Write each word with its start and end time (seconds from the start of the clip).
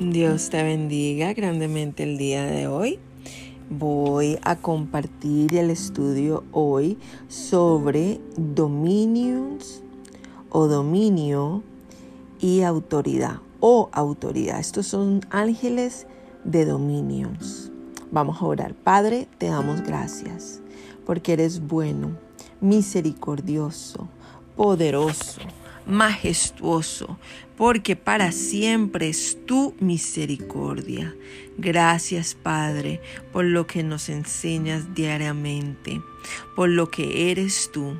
Dios 0.00 0.50
te 0.50 0.60
bendiga 0.60 1.34
grandemente 1.34 2.02
el 2.02 2.18
día 2.18 2.44
de 2.44 2.66
hoy. 2.66 2.98
Voy 3.70 4.40
a 4.42 4.56
compartir 4.56 5.54
el 5.54 5.70
estudio 5.70 6.42
hoy 6.50 6.98
sobre 7.28 8.20
dominions 8.36 9.84
o 10.50 10.66
dominio 10.66 11.62
y 12.40 12.62
autoridad 12.62 13.36
o 13.60 13.88
autoridad. 13.92 14.58
Estos 14.58 14.88
son 14.88 15.20
ángeles 15.30 16.08
de 16.42 16.64
dominions. 16.64 17.70
Vamos 18.10 18.42
a 18.42 18.46
orar. 18.46 18.74
Padre, 18.74 19.28
te 19.38 19.46
damos 19.46 19.82
gracias 19.82 20.60
porque 21.06 21.34
eres 21.34 21.64
bueno, 21.64 22.18
misericordioso, 22.60 24.08
poderoso 24.56 25.33
majestuoso, 25.86 27.18
porque 27.56 27.96
para 27.96 28.32
siempre 28.32 29.08
es 29.08 29.38
tu 29.46 29.74
misericordia. 29.80 31.14
Gracias, 31.56 32.34
Padre, 32.34 33.00
por 33.32 33.44
lo 33.44 33.66
que 33.66 33.82
nos 33.82 34.08
enseñas 34.08 34.94
diariamente, 34.94 36.00
por 36.56 36.68
lo 36.68 36.90
que 36.90 37.30
eres 37.30 37.70
tú, 37.72 37.96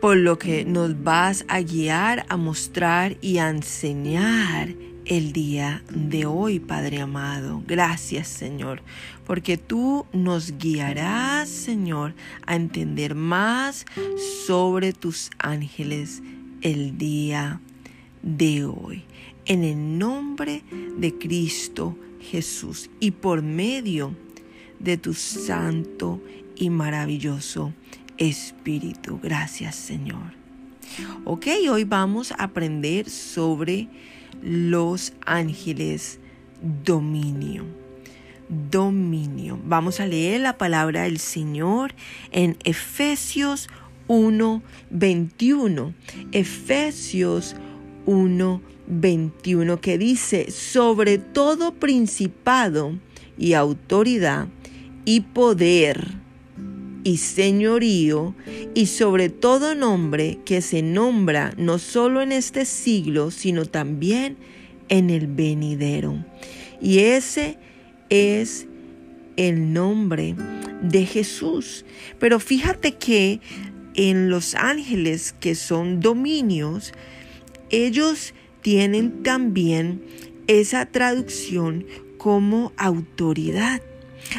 por 0.00 0.16
lo 0.16 0.38
que 0.38 0.64
nos 0.64 1.02
vas 1.02 1.44
a 1.48 1.60
guiar, 1.60 2.24
a 2.28 2.36
mostrar 2.36 3.16
y 3.20 3.38
a 3.38 3.50
enseñar 3.50 4.74
el 5.10 5.32
día 5.32 5.82
de 5.92 6.24
hoy, 6.24 6.60
Padre 6.60 7.00
amado. 7.00 7.64
Gracias, 7.66 8.28
Señor, 8.28 8.80
porque 9.26 9.58
tú 9.58 10.06
nos 10.12 10.56
guiarás, 10.56 11.48
Señor, 11.48 12.14
a 12.46 12.54
entender 12.54 13.16
más 13.16 13.86
sobre 14.46 14.92
tus 14.92 15.30
ángeles 15.38 16.22
el 16.62 16.96
día 16.96 17.60
de 18.22 18.64
hoy. 18.64 19.02
En 19.46 19.64
el 19.64 19.98
nombre 19.98 20.62
de 20.96 21.18
Cristo 21.18 21.96
Jesús 22.20 22.88
y 23.00 23.10
por 23.10 23.42
medio 23.42 24.14
de 24.78 24.96
tu 24.96 25.12
santo 25.14 26.22
y 26.54 26.70
maravilloso 26.70 27.74
Espíritu. 28.16 29.18
Gracias, 29.20 29.74
Señor. 29.74 30.38
Ok, 31.24 31.48
hoy 31.68 31.82
vamos 31.82 32.30
a 32.30 32.44
aprender 32.44 33.10
sobre 33.10 33.88
los 34.42 35.12
ángeles 35.24 36.18
dominio. 36.84 37.64
Dominio. 38.48 39.58
Vamos 39.64 40.00
a 40.00 40.06
leer 40.06 40.40
la 40.40 40.58
palabra 40.58 41.02
del 41.02 41.18
Señor 41.18 41.94
en 42.32 42.56
Efesios 42.64 43.68
1, 44.08 44.62
21. 44.90 45.94
Efesios 46.32 47.54
1, 48.06 48.62
21 48.88 49.80
que 49.80 49.98
dice, 49.98 50.50
sobre 50.50 51.18
todo 51.18 51.74
principado 51.74 52.98
y 53.38 53.52
autoridad 53.54 54.48
y 55.04 55.20
poder 55.20 56.08
y 57.04 57.18
señorío, 57.18 58.34
y 58.74 58.86
sobre 58.86 59.28
todo 59.28 59.74
nombre 59.74 60.38
que 60.44 60.60
se 60.60 60.82
nombra 60.82 61.52
no 61.56 61.78
solo 61.78 62.22
en 62.22 62.32
este 62.32 62.64
siglo, 62.64 63.30
sino 63.30 63.66
también 63.66 64.36
en 64.88 65.10
el 65.10 65.26
venidero. 65.26 66.24
Y 66.80 66.98
ese 66.98 67.58
es 68.08 68.66
el 69.36 69.72
nombre 69.72 70.34
de 70.82 71.06
Jesús. 71.06 71.84
Pero 72.18 72.40
fíjate 72.40 72.92
que 72.96 73.40
en 73.94 74.28
los 74.28 74.54
ángeles 74.54 75.34
que 75.38 75.54
son 75.54 76.00
dominios, 76.00 76.92
ellos 77.70 78.34
tienen 78.62 79.22
también 79.22 80.02
esa 80.46 80.86
traducción 80.86 81.86
como 82.18 82.72
autoridad. 82.76 83.80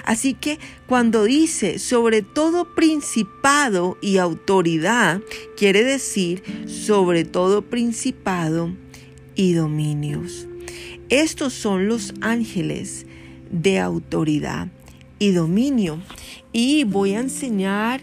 Así 0.04 0.34
que 0.34 0.60
cuando 0.88 1.24
dice 1.24 1.80
sobre 1.80 2.22
todo 2.22 2.76
principado 2.76 3.98
y 4.02 4.18
autoridad, 4.18 5.22
quiere 5.58 5.84
decir 5.84 6.44
sobre 6.68 7.26
todo 7.26 7.62
principado 7.62 8.74
y 9.36 9.54
dominios. 9.54 10.48
Estos 11.10 11.54
son 11.54 11.88
los 11.88 12.14
ángeles 12.22 13.06
de 13.52 13.80
autoridad 13.80 14.70
y 15.20 15.32
dominio. 15.32 16.00
Y 16.54 16.84
voy 16.84 17.14
a 17.14 17.20
enseñar 17.20 18.02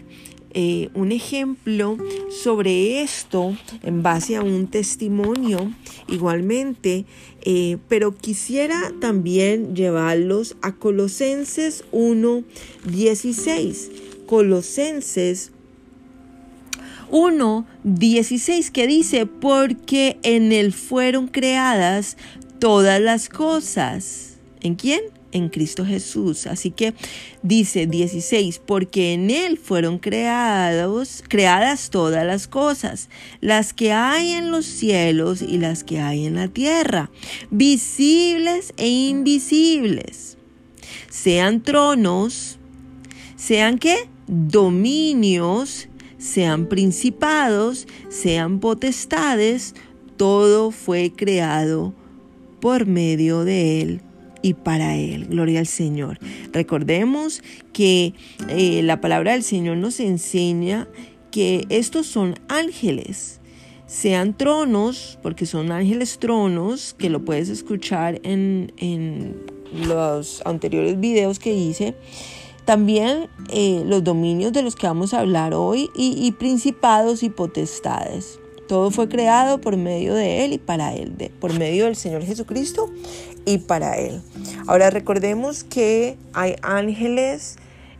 eh, 0.53 0.89
un 0.95 1.11
ejemplo 1.11 1.97
sobre 2.29 3.01
esto 3.01 3.55
en 3.83 4.01
base 4.01 4.35
a 4.35 4.41
un 4.41 4.67
testimonio 4.67 5.71
igualmente, 6.07 7.05
eh, 7.41 7.77
pero 7.87 8.15
quisiera 8.15 8.91
también 8.99 9.75
llevarlos 9.75 10.55
a 10.61 10.73
Colosenses 10.73 11.83
1, 11.91 12.43
16. 12.85 13.91
Colosenses 14.25 15.51
1, 17.11 17.67
16 17.83 18.71
que 18.71 18.87
dice, 18.87 19.25
porque 19.25 20.17
en 20.23 20.51
él 20.51 20.73
fueron 20.73 21.27
creadas 21.27 22.17
todas 22.59 22.99
las 22.99 23.29
cosas. 23.29 24.37
¿En 24.61 24.75
quién? 24.75 25.18
En 25.31 25.49
Cristo 25.49 25.85
Jesús. 25.85 26.47
Así 26.47 26.71
que 26.71 26.93
dice 27.41 27.87
16, 27.87 28.61
porque 28.65 29.13
en 29.13 29.29
Él 29.29 29.57
fueron 29.57 29.99
creados, 29.99 31.23
creadas 31.27 31.89
todas 31.89 32.25
las 32.25 32.47
cosas, 32.47 33.09
las 33.41 33.73
que 33.73 33.91
hay 33.91 34.31
en 34.31 34.51
los 34.51 34.65
cielos 34.65 35.41
y 35.41 35.57
las 35.57 35.83
que 35.83 35.99
hay 35.99 36.25
en 36.25 36.35
la 36.35 36.47
tierra, 36.47 37.09
visibles 37.49 38.73
e 38.77 38.89
invisibles. 38.89 40.37
Sean 41.09 41.61
tronos, 41.61 42.57
sean 43.35 43.77
qué? 43.77 44.09
Dominios, 44.27 45.87
sean 46.17 46.67
principados, 46.67 47.87
sean 48.09 48.59
potestades, 48.59 49.73
todo 50.17 50.71
fue 50.71 51.13
creado 51.15 51.93
por 52.59 52.85
medio 52.85 53.45
de 53.45 53.81
Él 53.81 54.01
y 54.41 54.53
para 54.53 54.95
Él. 54.95 55.27
Gloria 55.27 55.59
al 55.59 55.67
Señor. 55.67 56.19
Recordemos 56.51 57.41
que 57.73 58.13
eh, 58.49 58.81
la 58.83 59.01
palabra 59.01 59.33
del 59.33 59.43
Señor 59.43 59.77
nos 59.77 59.99
enseña 59.99 60.87
que 61.31 61.65
estos 61.69 62.07
son 62.07 62.35
ángeles, 62.47 63.39
sean 63.87 64.35
tronos, 64.37 65.17
porque 65.21 65.45
son 65.45 65.71
ángeles 65.71 66.19
tronos, 66.19 66.93
que 66.97 67.09
lo 67.09 67.23
puedes 67.23 67.49
escuchar 67.49 68.19
en, 68.23 68.71
los 69.71 70.41
anteriores 70.45 70.99
videos 70.99 71.37
que 71.37 71.53
hice. 71.53 71.95
También 72.65 73.27
eh, 73.51 73.83
los 73.85 74.03
dominios 74.03 74.51
de 74.51 74.61
los 74.61 74.75
que 74.75 74.87
vamos 74.87 75.13
a 75.13 75.19
hablar 75.19 75.53
hoy 75.53 75.89
y, 75.95 76.31
principados 76.33 77.23
y 77.23 77.29
potestades. 77.29 78.39
Todo 78.67 78.91
fue 78.91 79.09
creado 79.09 79.59
por 79.59 79.77
medio 79.77 80.13
de 80.13 80.45
Él 80.45 80.53
y 80.53 80.57
para 80.59 80.93
Él, 80.93 81.31
por 81.39 81.57
medio 81.57 81.85
del 81.85 81.95
Señor 81.95 82.23
Jesucristo 82.23 82.91
y 83.49 83.57
para 83.57 83.97
Él. 83.97 84.21
Ahora 84.67 84.91
recordemos 84.91 85.63
que 85.63 86.17
hay 86.33 86.55
ángeles 86.61 87.57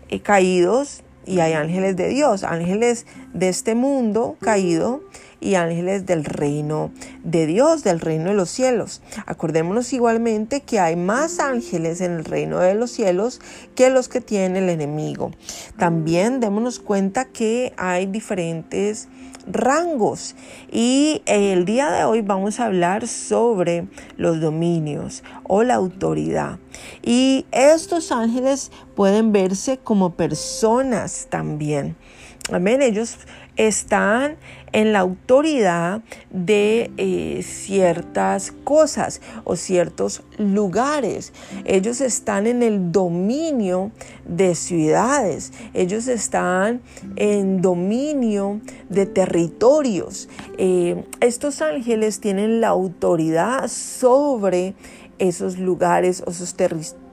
eh, 0.10 0.20
caídos 0.22 1.02
y 1.26 1.40
hay 1.40 1.54
ángeles 1.54 1.96
de 1.96 2.08
Dios, 2.10 2.44
ángeles 2.44 3.08
de 3.34 3.50
este 3.50 3.74
mundo 3.74 4.38
caído 4.40 5.02
y 5.40 5.56
ángeles 5.56 6.06
del 6.06 6.24
reino 6.24 6.92
de 7.24 7.48
Dios, 7.48 7.84
del 7.84 8.00
reino 8.00 8.26
de 8.26 8.36
los 8.36 8.52
cielos. 8.52 9.02
Acordémonos 9.26 9.92
igualmente 9.92 10.62
que 10.62 10.80
hay 10.80 10.96
más 10.96 11.40
ángeles 11.40 12.02
en 12.02 12.12
el 12.12 12.26
reino 12.26 12.60
de 12.60 12.76
los 12.76 12.92
cielos 12.92 13.42
que 13.74 13.90
los 13.90 14.08
que 14.08 14.22
tiene 14.22 14.60
el 14.60 14.70
enemigo. 14.70 15.32
También 15.80 16.40
démonos 16.40 16.80
cuenta 16.80 17.26
que 17.26 17.74
hay 17.76 18.06
diferentes 18.06 19.08
rangos 19.50 20.36
y 20.72 21.22
el 21.26 21.66
día 21.66 21.92
de 21.92 22.04
hoy 22.04 22.22
vamos 22.22 22.60
a 22.60 22.66
hablar 22.66 23.08
sobre 23.08 23.88
los 24.16 24.40
dominios 24.40 25.24
o 25.44 25.64
la 25.64 25.76
autoridad. 25.76 26.60
Y 27.02 27.46
estos 27.52 28.12
ángeles 28.12 28.72
pueden 28.96 29.32
verse 29.32 29.78
como 29.78 30.14
personas 30.14 31.28
también. 31.30 31.96
Amén, 32.52 32.82
ellos 32.82 33.18
están 33.58 34.38
en 34.72 34.94
la 34.94 35.00
autoridad 35.00 36.02
de 36.30 36.92
eh, 36.98 37.42
ciertas 37.44 38.52
cosas 38.64 39.22
o 39.44 39.56
ciertos 39.56 40.24
lugares. 40.38 41.34
Ellos 41.66 42.02
están 42.02 42.48
en 42.48 42.64
el 42.64 42.92
dominio 42.92 43.92
de 44.26 44.56
ciudades. 44.56 45.52
Ellos 45.74 46.08
están 46.08 46.82
en 47.16 47.62
dominio 47.62 48.62
de 48.90 49.06
territorios. 49.06 50.30
Eh, 50.58 51.04
estos 51.22 51.62
ángeles 51.62 52.20
tienen 52.20 52.62
la 52.62 52.70
autoridad 52.70 53.68
sobre 53.68 54.76
esos 55.18 55.58
lugares 55.58 56.24
o 56.26 56.32
esos 56.32 56.56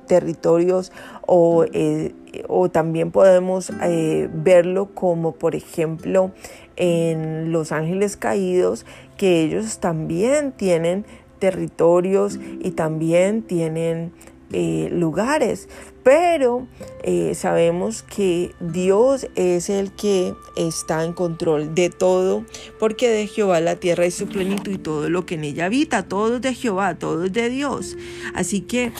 territorios 0.06 0.92
o 1.26 1.64
eh, 1.72 2.14
o 2.48 2.68
también 2.68 3.10
podemos 3.10 3.72
verlo 3.80 4.94
como 4.94 5.32
por 5.32 5.54
ejemplo 5.54 6.32
en 6.76 7.52
los 7.52 7.72
ángeles 7.72 8.16
caídos 8.16 8.86
que 9.16 9.42
ellos 9.42 9.78
también 9.78 10.52
tienen 10.52 11.04
territorios 11.38 12.38
y 12.60 12.70
también 12.72 13.42
tienen 13.42 14.12
eh, 14.52 14.88
lugares, 14.92 15.68
pero 16.04 16.68
eh, 17.02 17.34
sabemos 17.34 18.04
que 18.04 18.52
Dios 18.60 19.26
es 19.34 19.68
el 19.68 19.90
que 19.90 20.34
está 20.54 21.04
en 21.04 21.12
control 21.12 21.74
de 21.74 21.90
todo, 21.90 22.44
porque 22.78 23.08
de 23.08 23.26
Jehová 23.26 23.60
la 23.60 23.74
tierra 23.74 24.06
y 24.06 24.12
su 24.12 24.28
plenitud 24.28 24.70
y 24.70 24.78
todo 24.78 25.10
lo 25.10 25.26
que 25.26 25.34
en 25.34 25.42
ella 25.42 25.64
habita, 25.64 26.04
todo 26.04 26.36
es 26.36 26.42
de 26.42 26.54
Jehová, 26.54 26.96
todo 26.96 27.24
es 27.24 27.32
de 27.32 27.50
Dios. 27.50 27.96
Así 28.34 28.60
que 28.60 28.92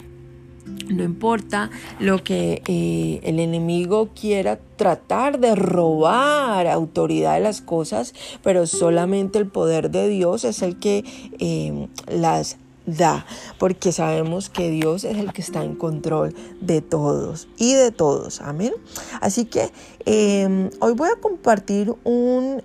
no 0.89 1.03
importa 1.03 1.69
lo 1.99 2.23
que 2.23 2.61
eh, 2.67 3.19
el 3.23 3.39
enemigo 3.39 4.09
quiera 4.19 4.59
tratar 4.75 5.39
de 5.39 5.55
robar 5.55 6.67
autoridad 6.67 7.35
de 7.35 7.41
las 7.41 7.61
cosas, 7.61 8.13
pero 8.43 8.67
solamente 8.67 9.39
el 9.39 9.47
poder 9.47 9.91
de 9.91 10.07
Dios 10.07 10.43
es 10.43 10.61
el 10.61 10.77
que 10.77 11.03
las 12.07 12.57
da, 12.87 13.25
porque 13.59 13.91
sabemos 13.91 14.49
que 14.49 14.71
Dios 14.71 15.03
es 15.03 15.17
el 15.17 15.33
que 15.33 15.41
está 15.41 15.63
en 15.63 15.75
control 15.75 16.33
de 16.61 16.81
todos 16.81 17.47
y 17.57 17.73
de 17.73 17.91
todos. 17.91 18.41
Amén. 18.41 18.73
Así 19.21 19.45
que 19.45 19.71
em, 20.05 20.71
hoy 20.79 20.93
voy 20.93 21.09
a 21.09 21.19
compartir 21.19 21.93
un 22.03 22.63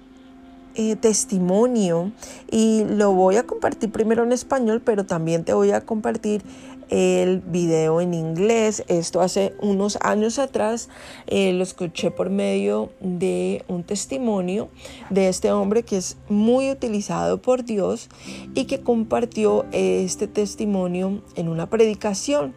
eh, 0.74 0.96
testimonio 0.96 2.12
y 2.50 2.84
lo 2.84 3.12
voy 3.12 3.36
a 3.36 3.42
compartir 3.42 3.90
primero 3.90 4.22
en 4.22 4.32
español, 4.32 4.80
pero 4.82 5.04
también 5.04 5.44
te 5.44 5.52
voy 5.52 5.72
a 5.72 5.82
compartir 5.82 6.42
el 6.90 7.40
video 7.40 8.00
en 8.00 8.14
inglés. 8.14 8.84
Esto 8.88 9.20
hace 9.20 9.54
unos 9.60 9.98
años 10.00 10.38
atrás 10.38 10.88
eh, 11.26 11.52
lo 11.52 11.62
escuché 11.62 12.10
por 12.10 12.30
medio 12.30 12.90
de 13.00 13.64
un 13.68 13.84
testimonio 13.84 14.68
de 15.10 15.28
este 15.28 15.52
hombre 15.52 15.82
que 15.82 15.96
es 15.96 16.16
muy 16.28 16.70
utilizado 16.70 17.40
por 17.40 17.64
Dios 17.64 18.08
y 18.54 18.64
que 18.64 18.80
compartió 18.80 19.66
este 19.72 20.26
testimonio 20.26 21.22
en 21.36 21.48
una 21.48 21.68
predicación. 21.68 22.54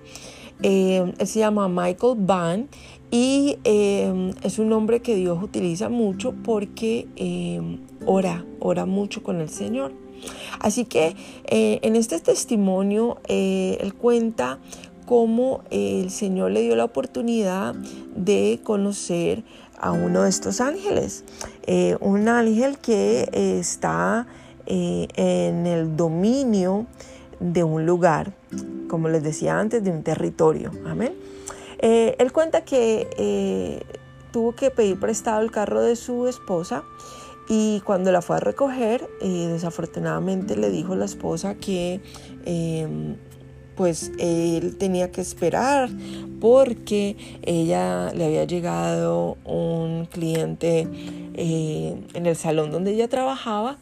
Eh, 0.63 1.13
se 1.25 1.39
llama 1.39 1.67
Michael 1.67 2.15
Van 2.19 2.69
y 3.11 3.57
eh, 3.63 4.33
es 4.41 4.57
un 4.59 4.71
hombre 4.73 5.01
que 5.01 5.15
Dios 5.15 5.41
utiliza 5.43 5.89
mucho 5.89 6.33
porque 6.43 7.07
ora, 8.05 8.45
ora 8.59 8.85
mucho 8.85 9.23
con 9.23 9.41
el 9.41 9.49
Señor. 9.49 10.04
Así 10.59 10.85
que 10.85 11.15
eh, 11.45 11.79
en 11.83 11.95
este 11.95 12.19
testimonio 12.19 13.17
eh, 13.27 13.77
él 13.81 13.93
cuenta 13.93 14.59
cómo 15.05 15.61
el 15.69 16.09
Señor 16.09 16.51
le 16.51 16.61
dio 16.61 16.75
la 16.75 16.85
oportunidad 16.85 17.75
de 18.15 18.59
conocer 18.63 19.43
a 19.79 19.91
uno 19.91 20.23
de 20.23 20.29
estos 20.29 20.61
ángeles, 20.61 21.23
eh, 21.67 21.97
un 21.99 22.27
ángel 22.27 22.79
que 22.79 23.29
está 23.59 24.25
en 24.65 25.67
el 25.67 25.95
dominio 25.95 26.87
de 27.39 27.63
un 27.63 27.85
lugar, 27.85 28.33
como 28.87 29.09
les 29.09 29.21
decía 29.21 29.59
antes, 29.59 29.83
de 29.83 29.91
un 29.91 30.01
territorio. 30.01 30.71
Amén. 30.87 31.13
él 31.79 32.31
cuenta 32.31 32.61
que 32.61 33.85
tuvo 34.31 34.53
que 34.55 34.71
pedir 34.71 34.99
prestado 34.99 35.41
el 35.41 35.51
carro 35.51 35.81
de 35.81 35.95
su 35.95 36.27
esposa 36.27 36.83
y 37.47 37.81
cuando 37.81 38.11
la 38.11 38.21
fue 38.21 38.37
a 38.37 38.39
recoger, 38.39 39.07
eh, 39.21 39.47
desafortunadamente 39.51 40.55
le 40.55 40.69
dijo 40.69 40.95
la 40.95 41.05
esposa 41.05 41.55
que 41.55 42.01
em, 42.45 43.15
pues 43.75 44.11
él 44.19 44.77
tenía 44.77 45.11
que 45.11 45.21
esperar 45.21 45.89
porque 46.39 47.17
ella 47.43 48.11
le 48.13 48.25
había 48.25 48.45
llegado 48.45 49.37
un 49.43 50.05
cliente 50.05 50.87
eh, 51.37 51.97
en 52.13 52.25
el 52.25 52.35
salón 52.35 52.71
donde 52.71 52.93
ella 52.93 53.09
trabajaba 53.09 53.77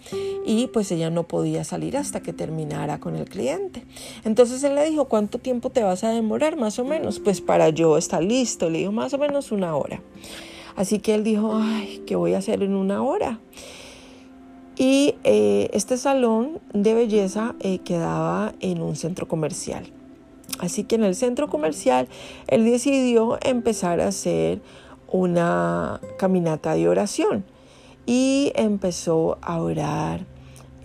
y 0.45 0.68
pues 0.68 0.92
ella 0.92 1.10
no 1.10 1.27
podía 1.27 1.63
salir 1.63 1.98
hasta 1.98 2.21
que 2.21 2.33
terminara 2.33 3.00
con 3.00 3.15
el 3.15 3.25
cliente. 3.25 3.86
Entonces 4.25 4.63
él 4.63 4.75
le 4.75 4.89
dijo, 4.89 5.06
¿cuánto 5.06 5.38
tiempo 5.38 5.69
te 5.69 5.83
vas 5.83 6.04
a 6.04 6.10
demorar 6.10 6.57
más 6.57 6.80
o 6.80 6.86
menos? 6.86 7.19
Pues 7.19 7.42
para 7.42 7.69
yo 7.69 7.98
estar 7.98 8.24
listo, 8.24 8.69
le 8.69 8.80
dijo 8.80 8.92
más 8.92 9.13
o 9.13 9.18
menos 9.18 9.51
una 9.51 9.75
hora. 9.75 10.01
Así 10.75 10.99
que 10.99 11.15
él 11.15 11.23
dijo, 11.23 11.55
ay, 11.55 12.03
¿qué 12.05 12.15
voy 12.15 12.33
a 12.33 12.39
hacer 12.39 12.63
en 12.63 12.75
una 12.75 13.01
hora? 13.03 13.39
Y 14.75 15.15
eh, 15.23 15.69
este 15.73 15.97
salón 15.97 16.59
de 16.73 16.93
belleza 16.93 17.55
eh, 17.59 17.79
quedaba 17.79 18.53
en 18.59 18.81
un 18.81 18.95
centro 18.95 19.27
comercial. 19.27 19.85
Así 20.59 20.83
que 20.83 20.95
en 20.95 21.03
el 21.03 21.15
centro 21.15 21.47
comercial 21.47 22.07
él 22.47 22.65
decidió 22.65 23.37
empezar 23.41 24.01
a 24.01 24.07
hacer 24.07 24.61
una 25.07 26.01
caminata 26.17 26.73
de 26.73 26.89
oración 26.89 27.45
y 28.05 28.51
empezó 28.55 29.37
a 29.41 29.61
orar 29.61 30.25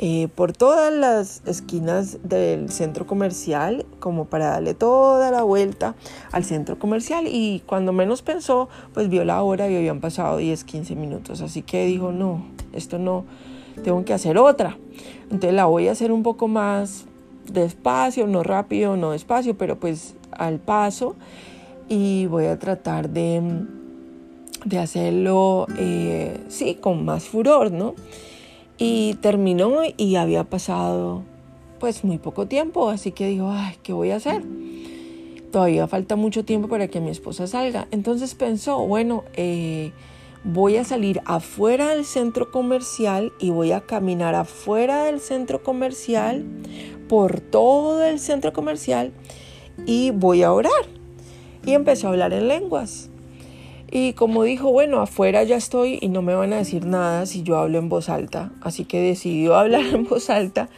eh, 0.00 0.28
por 0.32 0.52
todas 0.52 0.92
las 0.92 1.42
esquinas 1.44 2.18
del 2.22 2.70
centro 2.70 3.04
comercial, 3.04 3.84
como 3.98 4.26
para 4.26 4.50
darle 4.50 4.74
toda 4.74 5.32
la 5.32 5.42
vuelta 5.42 5.96
al 6.30 6.44
centro 6.44 6.78
comercial. 6.78 7.26
Y 7.26 7.64
cuando 7.66 7.92
menos 7.92 8.22
pensó, 8.22 8.68
pues 8.94 9.08
vio 9.08 9.24
la 9.24 9.42
hora 9.42 9.68
y 9.68 9.74
habían 9.74 10.00
pasado 10.00 10.36
10, 10.36 10.62
15 10.62 10.94
minutos. 10.94 11.40
Así 11.40 11.62
que 11.62 11.84
dijo, 11.86 12.12
no, 12.12 12.46
esto 12.72 13.00
no, 13.00 13.24
tengo 13.82 14.04
que 14.04 14.14
hacer 14.14 14.38
otra. 14.38 14.78
Entonces 15.24 15.52
la 15.52 15.64
voy 15.64 15.88
a 15.88 15.92
hacer 15.92 16.12
un 16.12 16.22
poco 16.22 16.46
más 16.46 17.06
despacio, 17.50 18.28
no 18.28 18.44
rápido, 18.44 18.96
no 18.96 19.10
despacio, 19.10 19.58
pero 19.58 19.80
pues 19.80 20.14
al 20.30 20.60
paso. 20.60 21.16
Y 21.88 22.26
voy 22.26 22.44
a 22.44 22.56
tratar 22.56 23.10
de, 23.10 23.42
de 24.64 24.78
hacerlo, 24.78 25.66
eh, 25.76 26.38
sí, 26.46 26.76
con 26.76 27.04
más 27.04 27.24
furor, 27.24 27.72
¿no? 27.72 27.96
Y 28.78 29.14
terminó 29.14 29.80
y 29.96 30.16
había 30.16 30.44
pasado 30.44 31.22
pues 31.80 32.04
muy 32.04 32.18
poco 32.18 32.46
tiempo, 32.46 32.88
así 32.90 33.12
que 33.12 33.28
dijo, 33.28 33.50
ay, 33.50 33.76
¿qué 33.82 33.92
voy 33.92 34.10
a 34.10 34.16
hacer? 34.16 34.42
Todavía 35.52 35.86
falta 35.86 36.16
mucho 36.16 36.44
tiempo 36.44 36.68
para 36.68 36.88
que 36.88 37.00
mi 37.00 37.10
esposa 37.10 37.46
salga. 37.46 37.88
Entonces 37.90 38.34
pensó, 38.34 38.86
bueno, 38.86 39.24
eh, 39.34 39.92
voy 40.44 40.76
a 40.76 40.84
salir 40.84 41.20
afuera 41.24 41.88
del 41.88 42.04
centro 42.04 42.50
comercial 42.50 43.32
y 43.38 43.50
voy 43.50 43.72
a 43.72 43.80
caminar 43.80 44.34
afuera 44.34 45.04
del 45.04 45.20
centro 45.20 45.62
comercial, 45.62 46.44
por 47.08 47.40
todo 47.40 48.04
el 48.04 48.20
centro 48.20 48.52
comercial 48.52 49.12
y 49.86 50.10
voy 50.10 50.42
a 50.42 50.52
orar. 50.52 50.72
Y 51.64 51.72
empezó 51.72 52.06
a 52.06 52.10
hablar 52.10 52.32
en 52.32 52.48
lenguas. 52.48 53.10
Y 53.90 54.12
como 54.12 54.44
dijo, 54.44 54.70
bueno, 54.70 55.00
afuera 55.00 55.42
ya 55.44 55.56
estoy 55.56 55.98
y 56.00 56.08
no 56.08 56.20
me 56.20 56.34
van 56.34 56.52
a 56.52 56.56
decir 56.56 56.84
nada 56.84 57.24
si 57.26 57.42
yo 57.42 57.56
hablo 57.56 57.78
en 57.78 57.88
voz 57.88 58.08
alta. 58.08 58.52
Así 58.60 58.84
que 58.84 59.00
decidió 59.00 59.54
hablar 59.56 59.86
en 59.86 60.04
voz 60.04 60.28
alta. 60.30 60.68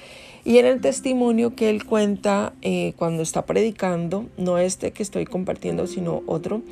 Y 0.45 0.59
en 0.59 0.67
el 0.67 0.81
testimonio 0.81 1.55
que 1.55 1.69
él 1.71 1.85
cuenta 1.85 2.53
eh, 2.63 2.95
cuando 2.97 3.23
está 3.23 3.47
predicando, 3.47 4.27
no 4.39 4.59
este 4.59 4.93
que 4.93 5.03
estoy 5.03 5.27
compartiendo, 5.27 5.87
sino 5.87 6.23
otro, 6.27 6.63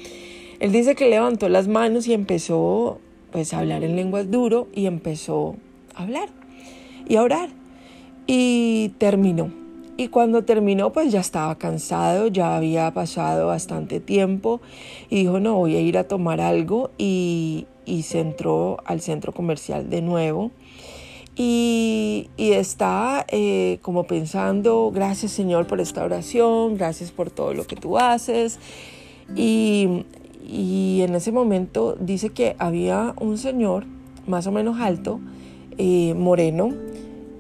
él 0.61 0.73
dice 0.73 0.95
que 0.95 1.09
levantó 1.09 1.49
las 1.49 1.69
manos 1.69 2.07
y 2.07 2.15
empezó 2.15 2.99
pues 3.31 3.53
a 3.53 3.59
hablar 3.59 3.85
en 3.85 3.97
lenguas 3.97 4.31
duro 4.31 4.69
y 4.75 4.87
empezó 4.87 5.57
a 5.95 6.05
hablar 6.05 6.29
y 7.07 7.17
a 7.17 7.23
orar. 7.23 7.51
Y 8.27 8.91
terminó. 8.99 9.58
Y 10.01 10.07
cuando 10.07 10.45
terminó, 10.45 10.93
pues 10.93 11.11
ya 11.11 11.19
estaba 11.19 11.57
cansado, 11.57 12.29
ya 12.29 12.57
había 12.57 12.89
pasado 12.95 13.49
bastante 13.49 13.99
tiempo 13.99 14.61
y 15.11 15.17
dijo, 15.17 15.41
no, 15.41 15.57
voy 15.57 15.75
a 15.75 15.81
ir 15.81 15.99
a 15.99 16.05
tomar 16.05 16.41
algo 16.41 16.93
y, 16.99 17.67
se 18.05 18.21
entró 18.21 18.77
al 18.85 19.01
centro 19.01 19.33
comercial 19.33 19.91
de 19.91 20.01
nuevo. 20.01 20.53
Y, 21.35 22.31
está 22.39 23.27
eh, 23.27 23.81
como 23.83 24.05
pensando, 24.05 24.93
gracias 24.95 25.33
Señor 25.33 25.67
por 25.67 25.81
esta 25.81 26.05
oración, 26.05 26.77
gracias 26.77 27.11
por 27.11 27.31
todo 27.33 27.53
lo 27.53 27.67
que 27.67 27.75
tú 27.75 27.99
haces. 27.99 28.61
Y, 29.35 30.05
en 30.49 31.13
ese 31.17 31.33
momento 31.33 31.97
dice 31.99 32.31
que 32.31 32.55
había 32.61 33.15
un 33.19 33.37
señor 33.37 33.85
más 34.29 34.47
o 34.47 34.53
menos 34.53 34.79
alto, 34.79 35.19
eh, 35.77 36.15
moreno, 36.15 36.73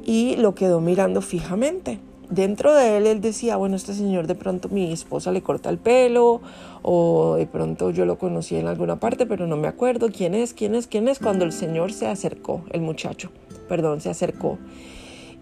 y 0.04 0.34
lo 0.34 0.56
quedó 0.56 0.80
mirando 0.80 1.22
fijamente 1.22 2.00
dentro 2.30 2.74
de 2.74 2.96
él 2.96 3.06
él 3.06 3.20
decía, 3.20 3.56
bueno, 3.56 3.76
este 3.76 3.94
señor 3.94 4.26
de 4.26 4.34
pronto 4.34 4.68
mi 4.68 4.92
esposa 4.92 5.32
le 5.32 5.42
corta 5.42 5.70
el 5.70 5.78
pelo 5.78 6.40
o 6.82 7.36
de 7.36 7.46
pronto 7.46 7.90
yo 7.90 8.04
lo 8.04 8.18
conocí 8.18 8.56
en 8.56 8.66
alguna 8.66 9.00
parte, 9.00 9.26
pero 9.26 9.46
no 9.46 9.56
me 9.56 9.68
acuerdo 9.68 10.08
quién 10.10 10.34
es, 10.34 10.54
quién 10.54 10.74
es, 10.74 10.86
quién 10.86 11.08
es, 11.08 11.18
cuando 11.18 11.44
el 11.44 11.52
señor 11.52 11.92
se 11.92 12.06
acercó, 12.06 12.62
el 12.70 12.80
muchacho, 12.80 13.30
perdón, 13.68 14.00
se 14.00 14.10
acercó 14.10 14.58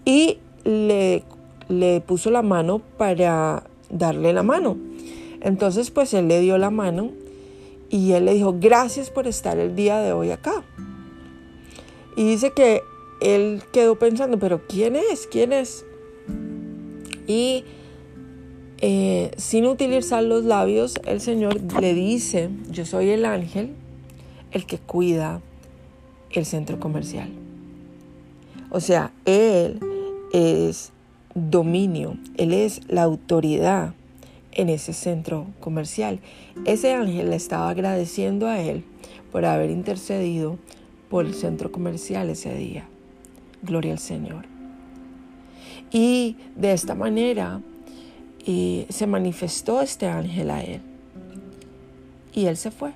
y 0.05 0.39
le, 0.65 1.25
le 1.69 2.01
puso 2.01 2.31
la 2.31 2.43
mano 2.43 2.81
para 2.97 3.65
darle 3.91 4.33
la 4.33 4.43
mano. 4.43 4.77
Entonces 5.41 5.91
pues 5.91 6.15
él 6.15 6.29
le 6.29 6.41
dio 6.41 6.59
la 6.59 6.71
mano 6.71 7.11
y 7.91 8.13
él 8.13 8.25
le 8.25 8.35
dijo, 8.35 8.57
gracias 8.59 9.11
por 9.11 9.27
estar 9.27 9.59
el 9.59 9.77
día 9.77 9.99
de 9.99 10.13
hoy 10.13 10.31
acá. 10.31 10.65
Y 12.17 12.25
dice 12.25 12.53
que 12.53 12.83
él 13.21 13.63
quedó 13.73 13.99
pensando, 13.99 14.39
pero 14.39 14.63
¿quién 14.67 14.97
es? 14.97 15.27
¿Quién 15.27 15.53
es? 15.53 15.86
Y 17.27 17.65
eh, 18.79 19.31
sin 19.37 19.67
utilizar 19.67 20.23
los 20.23 20.45
labios, 20.45 20.95
el 21.07 21.21
Señor 21.21 21.61
le 21.81 21.95
dice, 21.95 22.51
yo 22.71 22.85
soy 22.85 23.11
el 23.11 23.25
ángel, 23.25 23.75
el 24.53 24.67
que 24.67 24.79
cuida 24.79 25.41
el 26.31 26.45
centro 26.45 26.79
comercial. 26.79 27.31
O 28.71 28.81
sea, 28.81 29.13
Él 29.25 29.81
es 30.33 30.93
dominio, 31.35 32.19
Él 32.37 32.53
es 32.53 32.81
la 32.89 33.03
autoridad 33.03 33.95
en 34.53 34.69
ese 34.69 34.93
centro 34.93 35.47
comercial. 35.61 36.21
Ese 36.65 36.93
ángel 36.93 37.31
le 37.31 37.37
estaba 37.37 37.71
agradeciendo 37.71 38.47
a 38.47 38.61
Él 38.61 38.85
por 39.33 39.45
haber 39.45 39.71
intercedido 39.71 40.59
por 41.09 41.27
el 41.27 41.35
centro 41.35 41.73
comercial 41.73 42.29
ese 42.31 42.55
día. 42.55 42.89
Gloria 43.63 43.93
al 43.93 43.99
Señor. 43.99 44.56
Y 45.91 46.37
de 46.57 46.73
esta 46.73 46.95
manera 46.95 47.61
eh, 48.47 48.87
se 48.89 49.07
manifestó 49.07 49.81
este 49.81 50.07
ángel 50.07 50.51
a 50.51 50.63
él. 50.63 50.81
Y 52.33 52.47
él 52.47 52.57
se 52.57 52.71
fue. 52.71 52.93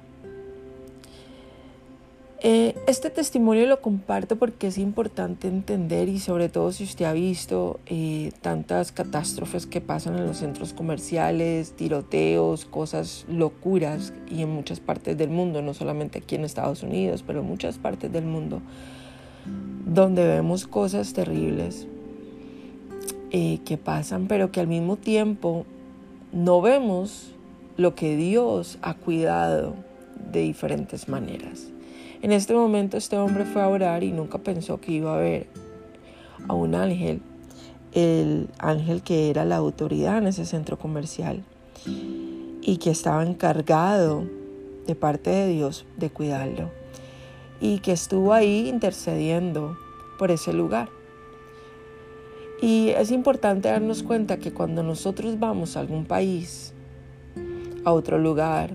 Eh, 2.43 2.75
este 2.87 3.11
testimonio 3.11 3.67
lo 3.67 3.83
comparto 3.83 4.37
porque 4.37 4.69
es 4.69 4.79
importante 4.79 5.47
entender 5.47 6.09
y 6.09 6.19
sobre 6.21 6.49
todo 6.49 6.73
si 6.73 6.85
usted 6.85 7.05
ha 7.05 7.13
visto 7.13 7.81
eh, 7.85 8.33
tantas 8.41 8.93
catástrofes 8.93 9.67
que 9.67 9.83
pasan 9.83 10.17
en 10.17 10.27
los 10.27 10.39
centros 10.39 10.73
comerciales, 10.73 11.73
tiroteos, 11.73 12.65
cosas 12.65 13.27
locuras 13.29 14.15
y 14.31 14.41
en 14.41 14.49
muchas 14.49 14.81
partes 14.81 15.19
del 15.19 15.29
mundo, 15.29 15.61
no 15.61 15.75
solamente 15.75 16.21
aquí 16.21 16.37
en 16.37 16.45
Estados 16.45 16.83
Unidos, 16.83 17.23
pero 17.27 17.41
en 17.41 17.47
muchas 17.47 17.77
partes 17.77 18.11
del 18.11 18.25
mundo, 18.25 18.63
donde 19.85 20.27
vemos 20.27 20.67
cosas 20.67 21.13
terribles 21.13 21.87
eh, 23.31 23.61
que 23.65 23.77
pasan, 23.77 24.27
pero 24.27 24.51
que 24.51 24.61
al 24.61 24.67
mismo 24.67 24.97
tiempo 24.97 25.65
no 26.33 26.61
vemos 26.61 27.33
lo 27.77 27.95
que 27.95 28.17
Dios 28.17 28.79
ha 28.83 28.95
cuidado 28.95 29.75
de 30.33 30.41
diferentes 30.41 31.09
maneras. 31.09 31.69
En 32.23 32.33
este 32.33 32.55
momento 32.55 32.97
este 32.97 33.17
hombre 33.17 33.45
fue 33.45 33.63
a 33.63 33.69
orar 33.69 34.05
y 34.05 34.13
nunca 34.13 34.39
pensó 34.39 34.81
que 34.81 34.93
iba 34.93 35.15
a 35.15 35.19
ver 35.19 35.47
a 36.49 36.55
un 36.55 36.75
ángel, 36.75 37.23
el 37.93 38.49
ángel 38.59 39.03
que 39.03 39.31
era 39.31 39.45
la 39.45 39.57
autoridad 39.57 40.19
en 40.19 40.27
ese 40.27 40.45
centro 40.45 40.79
comercial 40.79 41.43
y 42.63 42.77
que 42.77 42.91
estaba 42.91 43.25
encargado 43.25 44.25
de 44.87 44.95
parte 44.95 45.31
de 45.31 45.49
Dios 45.49 45.87
de 45.97 46.11
cuidarlo 46.11 46.71
y 47.61 47.79
que 47.79 47.93
estuvo 47.93 48.33
ahí 48.33 48.69
intercediendo 48.69 49.77
por 50.19 50.31
ese 50.31 50.53
lugar. 50.53 50.89
Y 52.63 52.91
es 52.91 53.11
importante 53.11 53.69
darnos 53.69 54.03
cuenta 54.03 54.39
que 54.39 54.53
cuando 54.53 54.83
nosotros 54.83 55.39
vamos 55.39 55.77
a 55.77 55.81
algún 55.81 56.05
país, 56.05 56.75
a 57.85 57.93
otro 57.93 58.19
lugar, 58.19 58.73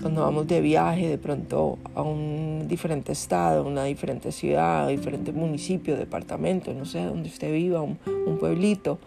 cuando 0.00 0.22
vamos 0.22 0.48
de 0.48 0.60
viaje 0.60 1.08
de 1.08 1.18
pronto 1.18 1.78
a 1.94 2.02
un 2.02 2.66
diferente 2.66 3.12
estado, 3.12 3.64
una 3.64 3.84
diferente 3.84 4.32
ciudad, 4.32 4.88
un 4.88 4.96
diferente 4.96 5.30
municipio, 5.30 5.96
departamento, 5.96 6.74
no 6.74 6.84
sé, 6.84 7.04
donde 7.04 7.28
usted 7.28 7.52
viva, 7.52 7.80
un, 7.80 7.98
un 8.26 8.38
pueblito, 8.38 8.98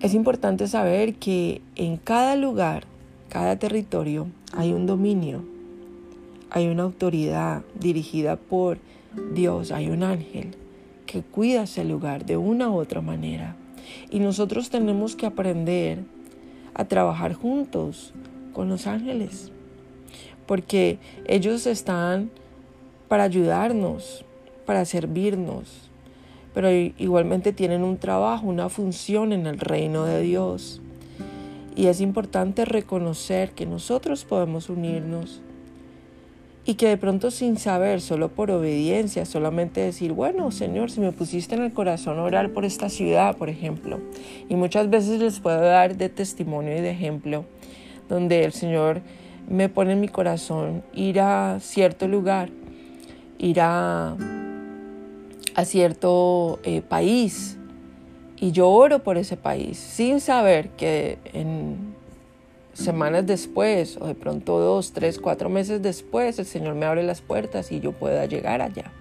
es 0.00 0.14
importante 0.14 0.68
saber 0.68 1.14
que 1.14 1.62
en 1.74 1.96
cada 1.96 2.36
lugar, 2.36 2.84
cada 3.28 3.58
territorio, 3.58 4.28
hay 4.52 4.72
un 4.72 4.86
dominio, 4.86 5.42
hay 6.50 6.68
una 6.68 6.84
autoridad 6.84 7.62
dirigida 7.78 8.36
por 8.36 8.78
Dios, 9.34 9.72
hay 9.72 9.88
un 9.90 10.04
ángel 10.04 10.59
que 11.10 11.22
cuida 11.22 11.64
ese 11.64 11.84
lugar 11.84 12.24
de 12.24 12.36
una 12.36 12.70
u 12.70 12.76
otra 12.76 13.00
manera. 13.00 13.56
Y 14.10 14.20
nosotros 14.20 14.70
tenemos 14.70 15.16
que 15.16 15.26
aprender 15.26 16.04
a 16.74 16.84
trabajar 16.84 17.34
juntos 17.34 18.12
con 18.52 18.68
los 18.68 18.86
ángeles 18.86 19.50
porque 20.46 20.98
ellos 21.26 21.66
están 21.66 22.30
para 23.06 23.24
ayudarnos, 23.24 24.24
para 24.66 24.84
servirnos, 24.84 25.90
pero 26.54 26.70
igualmente 26.72 27.52
tienen 27.52 27.84
un 27.84 27.98
trabajo, 27.98 28.48
una 28.48 28.68
función 28.68 29.32
en 29.32 29.46
el 29.46 29.60
reino 29.60 30.04
de 30.04 30.20
Dios. 30.22 30.80
Y 31.76 31.86
es 31.86 32.00
importante 32.00 32.64
reconocer 32.64 33.52
que 33.52 33.64
nosotros 33.64 34.24
podemos 34.24 34.68
unirnos 34.68 35.40
y 36.70 36.74
que 36.74 36.86
de 36.86 36.96
pronto 36.96 37.32
sin 37.32 37.58
saber, 37.58 38.00
solo 38.00 38.28
por 38.28 38.52
obediencia, 38.52 39.26
solamente 39.26 39.80
decir, 39.80 40.12
bueno, 40.12 40.52
Señor, 40.52 40.88
si 40.92 41.00
me 41.00 41.10
pusiste 41.10 41.56
en 41.56 41.62
el 41.62 41.72
corazón 41.72 42.20
orar 42.20 42.50
por 42.50 42.64
esta 42.64 42.88
ciudad, 42.88 43.36
por 43.36 43.48
ejemplo, 43.48 43.98
y 44.48 44.54
muchas 44.54 44.88
veces 44.88 45.18
les 45.18 45.40
puedo 45.40 45.60
dar 45.60 45.96
de 45.96 46.08
testimonio 46.08 46.78
y 46.78 46.80
de 46.80 46.90
ejemplo, 46.90 47.44
donde 48.08 48.44
el 48.44 48.52
Señor 48.52 49.00
me 49.48 49.68
pone 49.68 49.94
en 49.94 50.00
mi 50.00 50.06
corazón 50.06 50.84
ir 50.94 51.18
a 51.18 51.58
cierto 51.58 52.06
lugar, 52.06 52.50
ir 53.36 53.60
a, 53.60 54.16
a 55.56 55.64
cierto 55.64 56.60
eh, 56.62 56.82
país 56.82 57.58
y 58.36 58.52
yo 58.52 58.68
oro 58.68 59.00
por 59.00 59.16
ese 59.16 59.36
país 59.36 59.76
sin 59.76 60.20
saber 60.20 60.68
que 60.68 61.18
en 61.32 61.89
semanas 62.72 63.26
después 63.26 63.96
o 64.00 64.06
de 64.06 64.14
pronto 64.14 64.58
dos, 64.58 64.92
tres, 64.92 65.18
cuatro 65.18 65.48
meses 65.48 65.82
después 65.82 66.38
el 66.38 66.46
Señor 66.46 66.74
me 66.74 66.86
abre 66.86 67.02
las 67.02 67.20
puertas 67.20 67.72
y 67.72 67.80
yo 67.80 67.92
pueda 67.92 68.26
llegar 68.26 68.62
allá. 68.62 68.92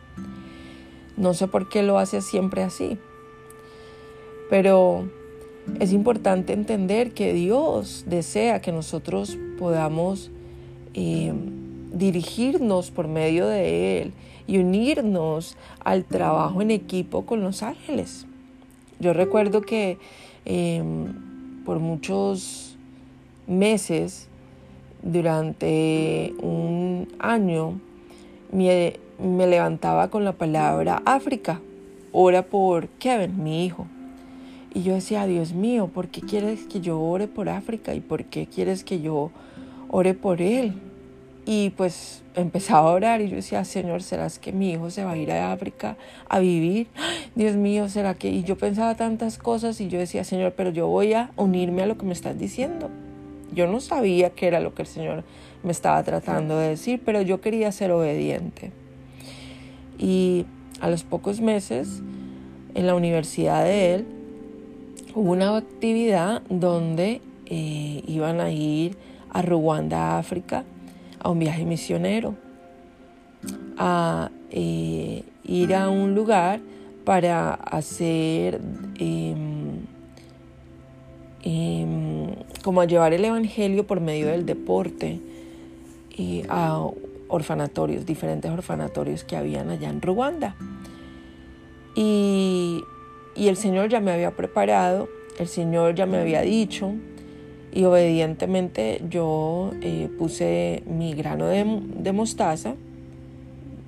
No 1.18 1.34
sé 1.34 1.48
por 1.48 1.70
qué 1.70 1.84
lo 1.84 1.98
hace 1.98 2.22
siempre 2.22 2.64
así, 2.64 2.98
pero 4.50 5.10
es 5.80 5.92
importante 5.94 6.54
entender 6.54 7.14
que 7.14 7.34
Dios 7.34 8.06
desea 8.08 8.62
que 8.62 8.72
nosotros 8.72 9.38
podamos 9.58 10.32
eh, 10.94 11.34
dirigirnos 11.92 12.92
por 12.92 13.08
medio 13.08 13.48
de 13.48 14.02
Él 14.02 14.14
y 14.48 14.58
unirnos 14.58 15.58
al 15.84 16.06
trabajo 16.06 16.62
en 16.62 16.72
equipo 16.72 17.26
con 17.26 17.42
los 17.42 17.62
ángeles. 17.62 18.26
Yo 19.00 19.14
recuerdo 19.14 19.62
que 19.62 19.98
em, 20.46 21.64
por 21.64 21.80
muchos 21.80 22.76
meses, 23.50 24.30
durante 25.02 26.34
un 26.42 27.08
año, 27.20 27.80
me, 28.52 28.94
me 29.20 29.48
levantaba 29.48 30.10
con 30.10 30.24
la 30.24 30.34
palabra 30.34 31.02
África, 31.06 31.60
ora 32.12 32.44
por 32.44 32.88
Kevin, 32.88 33.44
mi 33.44 33.66
hijo. 33.66 33.88
Y 34.74 34.84
yo 34.84 34.94
decía, 34.94 35.26
Dios 35.26 35.54
mío, 35.54 35.88
¿por 35.88 36.10
qué 36.10 36.22
quieres 36.22 36.66
que 36.68 36.80
yo 36.80 37.02
ore 37.02 37.28
por 37.28 37.50
África? 37.50 37.96
¿Y 37.96 38.02
por 38.02 38.26
qué 38.26 38.46
quieres 38.46 38.84
que 38.84 39.02
yo 39.02 39.32
ore 39.90 40.14
por 40.14 40.42
él? 40.42 40.74
Y 41.46 41.72
pues 41.72 42.22
empezaba 42.36 42.92
a 42.92 42.94
orar 42.94 43.22
y 43.22 43.30
yo 43.30 43.38
decía, 43.38 43.66
Señor, 43.66 44.04
¿será 44.04 44.28
que 44.30 44.52
mi 44.52 44.72
hijo 44.72 44.92
se 44.92 45.04
va 45.04 45.14
a 45.14 45.18
ir 45.18 45.32
a 45.32 45.52
África 45.52 45.98
a 46.28 46.40
vivir? 46.40 46.88
Dios 47.36 47.56
mío, 47.56 47.90
¿será 47.90 48.14
que? 48.14 48.30
Y 48.30 48.44
yo 48.44 48.58
pensaba 48.58 48.94
tantas 48.96 49.40
cosas 49.40 49.82
y 49.82 49.88
yo 49.88 49.98
decía, 49.98 50.24
Señor, 50.24 50.54
pero 50.56 50.70
yo 50.70 50.88
voy 50.88 51.14
a 51.14 51.32
unirme 51.36 51.82
a 51.82 51.88
lo 51.88 51.98
que 51.98 52.06
me 52.06 52.14
estás 52.14 52.38
diciendo. 52.38 52.92
Yo 53.54 53.68
no 53.68 53.80
sabía 53.80 54.32
qué 54.32 54.48
era 54.48 54.60
lo 54.60 54.74
que 54.74 54.84
el 54.84 54.88
Señor 54.88 55.24
me 55.64 55.72
estaba 55.72 56.02
tratando 56.04 56.58
de 56.58 56.70
decir, 56.70 57.02
pero 57.04 57.22
yo 57.22 57.42
quería 57.42 57.72
ser 57.72 57.92
obediente. 57.92 58.72
Y 59.98 60.46
a 60.80 60.90
los 60.90 61.04
pocos 61.04 61.42
meses, 61.42 62.02
en 62.76 62.88
la 62.88 62.96
universidad 62.96 63.64
de 63.64 63.96
él, 63.96 64.06
hubo 65.16 65.32
una 65.32 65.58
actividad 65.58 66.42
donde 66.50 67.22
eh, 67.46 68.04
iban 68.08 68.40
a 68.40 68.52
ir 68.52 68.98
a 69.32 69.42
Ruanda, 69.42 70.18
África, 70.18 70.64
a 71.20 71.30
un 71.30 71.40
viaje 71.40 71.66
misionero, 71.66 72.36
a 73.78 74.30
eh, 74.52 75.24
ir 75.44 75.76
a 75.76 75.90
un 75.90 76.16
lugar 76.16 76.60
para 77.04 77.54
hacer 77.54 78.62
em, 79.00 79.82
em, 81.44 81.99
como 82.64 82.82
a 82.82 82.86
llevar 82.86 83.14
el 83.14 83.26
Evangelio 83.26 83.86
por 83.86 84.02
medio 84.02 84.28
del 84.28 84.46
deporte 84.46 85.20
y 86.16 86.44
a 86.50 86.86
orfanatorios, 87.28 88.06
diferentes 88.06 88.52
orfanatorios 88.52 89.24
que 89.24 89.38
habían 89.38 89.70
allá 89.70 89.90
en 89.90 90.02
Ruanda. 90.02 90.56
Y, 91.96 92.82
y 93.36 93.48
el 93.48 93.58
Señor 93.58 93.90
ya 93.90 94.00
me 94.00 94.12
había 94.12 94.32
preparado, 94.32 95.10
el 95.38 95.48
Señor 95.48 95.96
ya 95.96 96.06
me 96.06 96.18
había 96.18 96.42
dicho 96.42 96.94
y 97.72 97.84
obedientemente 97.84 99.02
yo 99.10 99.72
eh, 99.82 100.10
puse 100.18 100.84
mi 100.88 101.14
grano 101.14 101.48
de, 101.48 102.12
mostaza, 102.14 102.76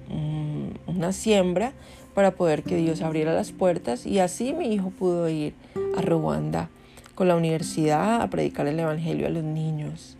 mm, 0.09 0.95
una 0.95 1.11
siembra, 1.11 1.73
para 2.13 2.31
poder 2.31 2.63
que 2.63 2.75
Dios 2.75 3.01
abriera 3.01 3.33
las 3.33 3.53
puertas 3.53 4.05
y 4.05 4.19
así 4.19 4.53
mi 4.53 4.73
hijo 4.73 4.89
pudo 4.89 5.29
ir 5.29 5.53
a 5.97 6.01
Ruanda 6.01 6.69
con 7.15 7.27
la 7.27 7.35
universidad 7.35 8.21
a 8.21 8.29
predicar 8.29 8.67
el 8.67 8.79
Evangelio 8.79 9.27
a 9.27 9.29
los 9.29 9.43
niños 9.43 10.17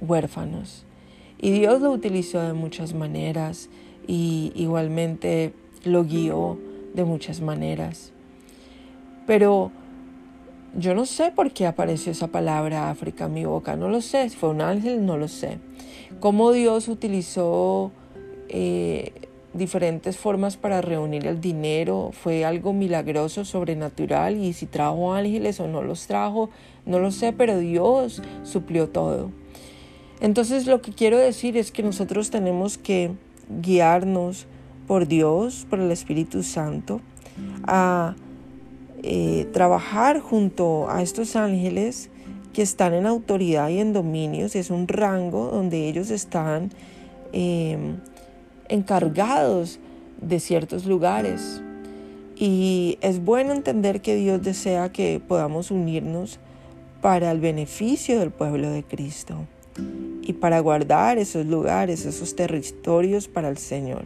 huérfanos. 0.00 0.84
Y 1.40 1.50
Dios 1.50 1.80
lo 1.80 1.90
utilizó 1.90 2.40
de 2.40 2.52
muchas 2.52 2.94
maneras 2.94 3.68
y 4.06 4.52
igualmente 4.54 5.52
lo 5.84 6.04
guió 6.04 6.58
de 6.94 7.04
muchas 7.04 7.40
maneras. 7.40 8.12
Pero 9.26 9.72
yo 10.76 10.94
no 10.94 11.06
sé 11.06 11.32
por 11.32 11.52
qué 11.52 11.66
apareció 11.66 12.12
esa 12.12 12.28
palabra 12.28 12.90
África 12.90 13.26
en 13.26 13.34
mi 13.34 13.44
boca, 13.44 13.76
no 13.76 13.88
lo 13.88 14.00
sé, 14.00 14.30
fue 14.30 14.50
un 14.50 14.60
ángel, 14.60 15.04
no 15.04 15.16
lo 15.16 15.28
sé. 15.28 15.58
Cómo 16.20 16.52
Dios 16.52 16.88
utilizó 16.88 17.92
eh, 18.48 19.12
diferentes 19.54 20.16
formas 20.16 20.56
para 20.56 20.80
reunir 20.80 21.26
el 21.26 21.40
dinero, 21.40 22.10
fue 22.12 22.44
algo 22.44 22.72
milagroso, 22.72 23.44
sobrenatural, 23.44 24.36
y 24.36 24.52
si 24.52 24.66
trajo 24.66 25.12
ángeles 25.12 25.60
o 25.60 25.68
no 25.68 25.82
los 25.82 26.06
trajo, 26.06 26.50
no 26.86 26.98
lo 26.98 27.10
sé, 27.10 27.32
pero 27.32 27.58
Dios 27.58 28.22
suplió 28.42 28.88
todo. 28.88 29.30
Entonces 30.20 30.66
lo 30.66 30.80
que 30.80 30.92
quiero 30.92 31.18
decir 31.18 31.56
es 31.56 31.72
que 31.72 31.82
nosotros 31.82 32.30
tenemos 32.30 32.78
que 32.78 33.10
guiarnos 33.60 34.46
por 34.86 35.06
Dios, 35.06 35.66
por 35.68 35.80
el 35.80 35.90
Espíritu 35.90 36.42
Santo, 36.42 37.00
a 37.64 38.14
eh, 39.02 39.48
trabajar 39.52 40.20
junto 40.20 40.88
a 40.88 41.02
estos 41.02 41.34
ángeles 41.34 42.08
que 42.52 42.62
están 42.62 42.94
en 42.94 43.06
autoridad 43.06 43.68
y 43.70 43.78
en 43.78 43.92
dominios, 43.92 44.54
es 44.54 44.70
un 44.70 44.86
rango 44.86 45.48
donde 45.50 45.88
ellos 45.88 46.10
están 46.10 46.70
em, 47.32 47.96
encargados 48.72 49.78
de 50.20 50.40
ciertos 50.40 50.86
lugares. 50.86 51.62
Y 52.36 52.98
es 53.02 53.22
bueno 53.22 53.52
entender 53.52 54.00
que 54.00 54.16
Dios 54.16 54.42
desea 54.42 54.90
que 54.90 55.20
podamos 55.20 55.70
unirnos 55.70 56.40
para 57.02 57.30
el 57.30 57.40
beneficio 57.40 58.18
del 58.18 58.30
pueblo 58.30 58.70
de 58.70 58.82
Cristo 58.82 59.46
y 60.22 60.32
para 60.32 60.60
guardar 60.60 61.18
esos 61.18 61.44
lugares, 61.46 62.06
esos 62.06 62.34
territorios 62.34 63.28
para 63.28 63.48
el 63.48 63.58
Señor. 63.58 64.04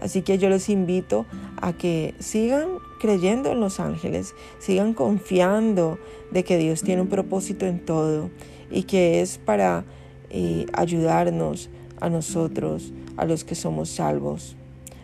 Así 0.00 0.22
que 0.22 0.38
yo 0.38 0.48
les 0.48 0.68
invito 0.68 1.26
a 1.60 1.72
que 1.72 2.14
sigan 2.18 2.68
creyendo 3.00 3.50
en 3.50 3.60
los 3.60 3.80
ángeles, 3.80 4.34
sigan 4.58 4.92
confiando 4.92 5.98
de 6.30 6.44
que 6.44 6.58
Dios 6.58 6.82
tiene 6.82 7.02
un 7.02 7.08
propósito 7.08 7.66
en 7.66 7.84
todo 7.84 8.30
y 8.70 8.82
que 8.82 9.22
es 9.22 9.38
para 9.38 9.84
eh, 10.30 10.66
ayudarnos 10.74 11.70
a 12.00 12.10
nosotros, 12.10 12.92
a 13.18 13.24
los 13.26 13.44
que 13.44 13.54
somos 13.54 13.90
salvos. 13.90 14.56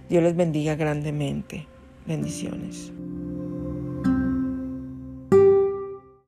Dios 0.09 0.23
les 0.23 0.37
bendiga 0.37 0.77
grandemente. 0.77 1.67
Bendiciones. 2.07 2.93